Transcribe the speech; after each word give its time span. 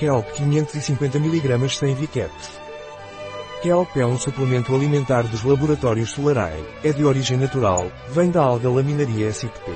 Kelp 0.00 0.32
550 0.32 1.18
mg 1.18 1.68
sem 1.68 1.94
VCAPS. 1.94 2.58
Kelp 3.60 3.98
é 3.98 4.06
um 4.06 4.18
suplemento 4.18 4.74
alimentar 4.74 5.24
dos 5.24 5.44
laboratórios 5.44 6.12
Solarai, 6.12 6.64
é 6.82 6.90
de 6.90 7.04
origem 7.04 7.36
natural, 7.36 7.92
vem 8.08 8.30
da 8.30 8.40
alga 8.40 8.70
Laminaria 8.70 9.30
SIPP. 9.30 9.70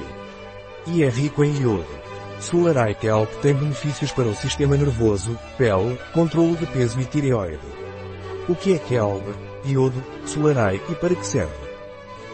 E 0.86 1.04
é 1.04 1.10
rico 1.10 1.44
em 1.44 1.54
iodo. 1.60 1.84
Solarai 2.40 2.94
Kelp 2.94 3.28
tem 3.42 3.52
benefícios 3.52 4.12
para 4.12 4.24
o 4.24 4.34
sistema 4.34 4.78
nervoso, 4.78 5.38
pele, 5.58 5.98
controle 6.14 6.56
de 6.56 6.64
peso 6.68 6.98
e 6.98 7.04
tireoide. 7.04 7.60
O 8.48 8.54
que 8.54 8.72
é 8.72 8.78
Kelp? 8.78 9.26
Iodo, 9.66 10.02
Solarai 10.24 10.80
e 10.88 10.94
para 10.94 11.14
que 11.14 11.26
serve? 11.26 11.52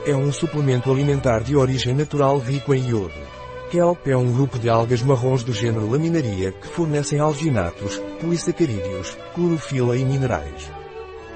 É 0.07 0.15
um 0.15 0.33
suplemento 0.33 0.93
alimentar 0.93 1.41
de 1.41 1.57
origem 1.57 1.93
natural 1.93 2.39
rico 2.39 2.73
em 2.73 2.89
iodo. 2.89 3.40
Kelp 3.71 4.09
é 4.09 4.17
um 4.17 4.33
grupo 4.33 4.59
de 4.59 4.69
algas 4.69 5.01
marrons 5.01 5.45
do 5.45 5.53
gênero 5.53 5.89
Laminaria 5.89 6.51
que 6.51 6.67
fornecem 6.67 7.21
alginatos, 7.21 8.03
polissacarídeos, 8.21 9.17
clorofila 9.33 9.97
e 9.97 10.05
minerais. 10.05 10.69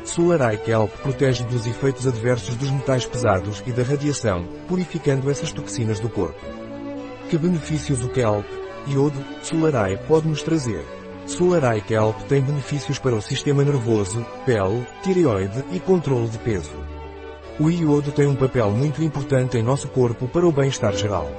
Solarai 0.05 0.57
Kelp 0.57 0.91
protege 1.01 1.45
dos 1.45 1.65
efeitos 1.65 2.09
adversos 2.09 2.57
dos 2.57 2.73
metais 2.73 3.07
pesados 3.07 3.63
e 3.65 3.71
da 3.71 3.85
radiação, 3.85 4.49
purificando 4.67 5.31
essas 5.31 5.53
toxinas 5.53 6.01
do 6.01 6.09
corpo. 6.09 6.45
Que 7.31 7.39
benefícios 7.39 8.03
o 8.03 8.09
Kelp, 8.09 8.45
iodo, 8.89 9.25
Solarai 9.41 9.97
pode 9.97 10.27
nos 10.27 10.43
trazer? 10.43 10.85
Solarai 11.27 11.81
Kelp 11.83 12.21
tem 12.23 12.43
benefícios 12.43 12.99
para 12.99 13.15
o 13.15 13.23
sistema 13.23 13.63
nervoso, 13.63 14.27
pele, 14.45 14.85
tireoide 15.05 15.65
e 15.71 15.79
controle 15.79 16.29
de 16.29 16.39
peso. 16.39 16.75
O 17.61 17.71
iodo 17.71 18.11
tem 18.11 18.27
um 18.27 18.35
papel 18.35 18.73
muito 18.73 19.05
importante 19.05 19.57
em 19.57 19.63
nosso 19.63 19.87
corpo 19.87 20.27
para 20.27 20.45
o 20.45 20.51
bem-estar 20.51 20.97
geral. 20.97 21.31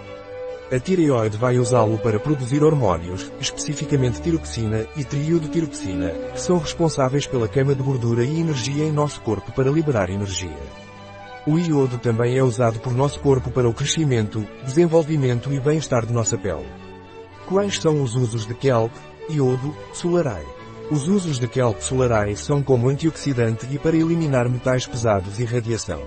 A 0.72 0.80
tireoide 0.80 1.38
vai 1.38 1.60
usá-lo 1.60 2.00
para 2.00 2.20
produzir 2.20 2.64
hormônios, 2.64 3.32
especificamente 3.40 4.20
tiroxina 4.20 4.88
e 4.98 5.04
triiodotiroxina, 5.04 6.10
que 6.34 6.42
são 6.42 6.58
responsáveis 6.58 7.28
pela 7.28 7.48
queima 7.48 7.76
de 7.76 7.84
gordura 7.84 8.24
e 8.24 8.40
energia 8.40 8.84
em 8.84 8.92
nosso 8.92 9.22
corpo 9.22 9.52
para 9.52 9.70
liberar 9.70 10.10
energia. 10.10 10.58
O 11.46 11.60
iodo 11.60 12.00
também 12.00 12.36
é 12.36 12.42
usado 12.42 12.80
por 12.80 12.92
nosso 12.92 13.20
corpo 13.20 13.52
para 13.52 13.70
o 13.70 13.74
crescimento, 13.74 14.44
desenvolvimento 14.64 15.54
e 15.54 15.60
bem-estar 15.60 16.04
de 16.04 16.12
nossa 16.12 16.36
pele. 16.36 16.66
Quais 17.46 17.78
são 17.80 18.02
os 18.02 18.16
usos 18.16 18.48
de 18.48 18.56
kelp, 18.56 18.92
iodo, 19.30 19.76
solarai? 19.94 20.44
Os 20.90 21.08
usos 21.08 21.38
de 21.38 21.48
kelp 21.48 21.80
solarai 21.80 22.36
são 22.36 22.64
como 22.64 22.90
antioxidante 22.90 23.68
e 23.70 23.78
para 23.78 23.96
eliminar 23.96 24.50
metais 24.50 24.88
pesados 24.88 25.40
e 25.40 25.46
radiação. 25.46 26.02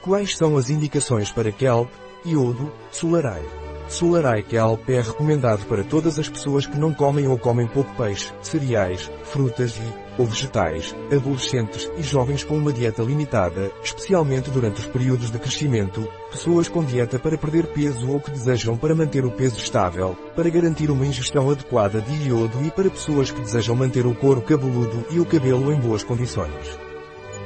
Quais 0.00 0.36
são 0.36 0.56
as 0.56 0.70
indicações 0.70 1.32
para 1.32 1.50
kelp, 1.50 1.90
iodo, 2.24 2.72
solarai? 2.92 3.61
Solarai 3.88 4.42
Kelp 4.42 4.88
é 4.88 5.00
recomendado 5.00 5.66
para 5.66 5.84
todas 5.84 6.18
as 6.18 6.28
pessoas 6.28 6.66
que 6.66 6.78
não 6.78 6.94
comem 6.94 7.26
ou 7.26 7.38
comem 7.38 7.66
pouco 7.66 7.94
peixe, 7.94 8.32
cereais, 8.40 9.10
frutas 9.24 9.76
e, 9.76 10.20
ou 10.20 10.26
vegetais, 10.26 10.94
adolescentes 11.12 11.90
e 11.96 12.02
jovens 12.02 12.42
com 12.42 12.56
uma 12.56 12.72
dieta 12.72 13.02
limitada, 13.02 13.70
especialmente 13.82 14.50
durante 14.50 14.80
os 14.80 14.86
períodos 14.86 15.30
de 15.30 15.38
crescimento, 15.38 16.08
pessoas 16.30 16.68
com 16.68 16.84
dieta 16.84 17.18
para 17.18 17.36
perder 17.36 17.66
peso 17.66 18.10
ou 18.10 18.20
que 18.20 18.30
desejam 18.30 18.76
para 18.76 18.94
manter 18.94 19.24
o 19.24 19.30
peso 19.30 19.58
estável, 19.58 20.16
para 20.34 20.48
garantir 20.48 20.90
uma 20.90 21.06
ingestão 21.06 21.50
adequada 21.50 22.00
de 22.00 22.28
iodo 22.28 22.64
e 22.64 22.70
para 22.70 22.90
pessoas 22.90 23.30
que 23.30 23.40
desejam 23.40 23.76
manter 23.76 24.06
o 24.06 24.14
couro 24.14 24.40
cabeludo 24.40 25.04
e 25.10 25.20
o 25.20 25.26
cabelo 25.26 25.72
em 25.72 25.78
boas 25.78 26.02
condições. 26.02 26.78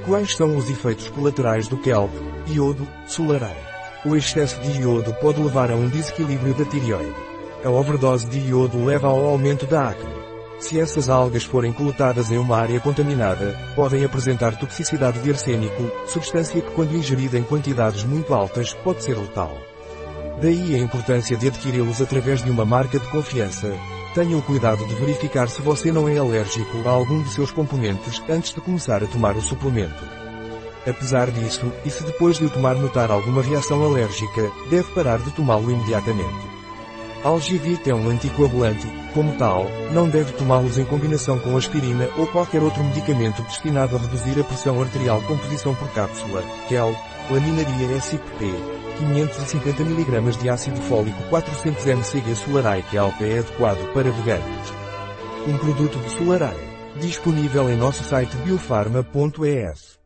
Quais 0.05 0.37
são 0.37 0.57
os 0.57 0.71
efeitos 0.71 1.09
colaterais 1.09 1.67
do 1.67 1.77
kelp, 1.79 2.13
iodo, 2.47 2.87
solarai? 3.09 3.76
O 4.07 4.15
excesso 4.15 4.61
de 4.61 4.83
iodo 4.83 5.13
pode 5.15 5.43
levar 5.43 5.69
a 5.69 5.75
um 5.75 5.89
desequilíbrio 5.89 6.55
da 6.55 6.65
tireoide. 6.65 7.13
A 7.65 7.69
overdose 7.69 8.25
de 8.29 8.39
iodo 8.39 8.85
leva 8.85 9.09
ao 9.09 9.27
aumento 9.27 9.67
da 9.67 9.89
acne. 9.89 10.15
Se 10.61 10.79
essas 10.79 11.09
algas 11.09 11.43
forem 11.43 11.73
coletadas 11.73 12.31
em 12.31 12.39
uma 12.39 12.57
área 12.57 12.79
contaminada, 12.79 13.59
podem 13.75 14.05
apresentar 14.05 14.57
toxicidade 14.61 15.19
de 15.19 15.31
arsênico, 15.31 15.91
substância 16.07 16.61
que 16.61 16.71
quando 16.71 16.95
ingerida 16.95 17.37
em 17.37 17.43
quantidades 17.43 18.05
muito 18.05 18.33
altas 18.33 18.73
pode 18.75 19.03
ser 19.03 19.19
letal. 19.19 19.59
Daí 20.41 20.77
a 20.77 20.79
importância 20.79 21.37
de 21.37 21.49
adquiri-los 21.49 22.01
através 22.01 22.45
de 22.45 22.51
uma 22.51 22.65
marca 22.65 23.01
de 23.01 23.09
confiança. 23.09 23.75
Tenham 24.15 24.41
cuidado 24.41 24.87
de 24.87 24.95
verificar 24.95 25.49
se 25.49 25.61
você 25.61 25.91
não 25.91 26.09
é 26.09 26.17
alérgico 26.17 26.79
a 26.87 26.91
algum 26.91 27.25
de 27.25 27.31
seus 27.31 27.51
componentes 27.51 28.23
antes 28.29 28.55
de 28.55 28.61
começar 28.61 29.03
a 29.03 29.07
tomar 29.09 29.37
o 29.37 29.43
suplemento. 29.43 30.26
Apesar 30.87 31.31
disso, 31.31 31.73
e 31.85 31.91
se 31.91 32.05
depois 32.05 32.39
de 32.39 32.45
o 32.45 32.51
tomar 32.51 32.77
notar 32.77 33.11
alguma 33.11 33.43
reação 33.43 33.85
alérgica, 33.85 34.51
deve 34.71 34.91
parar 34.93 35.19
de 35.19 35.31
tomá-lo 35.33 35.71
imediatamente. 35.71 36.57
Algivite 37.25 37.91
é 37.91 37.95
um 37.95 38.09
anticoagulante, 38.09 38.87
como 39.13 39.37
tal, 39.37 39.67
não 39.93 40.09
deve 40.09 40.33
tomá-los 40.33 40.79
em 40.79 40.85
combinação 40.85 41.41
com 41.41 41.57
aspirina 41.57 42.09
ou 42.17 42.27
qualquer 42.29 42.63
outro 42.63 42.85
medicamento 42.85 43.43
destinado 43.43 43.97
a 43.97 43.99
reduzir 43.99 44.39
a 44.39 44.45
pressão 44.45 44.81
arterial 44.81 45.21
composição 45.23 45.75
por 45.75 45.89
cápsula, 45.91 46.45
KEL, 46.69 46.95
laminaria 47.31 48.01
SIPP, 48.01 48.55
550 48.99 49.83
mg 49.83 50.39
de 50.39 50.49
ácido 50.49 50.81
fólico 50.83 51.21
400 51.25 51.85
mcg 51.85 52.37
Solarai 52.37 52.83
KELP 52.91 53.21
é 53.23 53.39
adequado 53.41 53.93
para 53.93 54.11
veganos. 54.11 54.73
Um 55.49 55.59
produto 55.59 55.99
de 55.99 56.11
Solarai, 56.11 56.57
disponível 57.01 57.69
em 57.69 57.77
nosso 57.77 58.05
site 58.05 58.37
biofarma.es. 58.37 60.06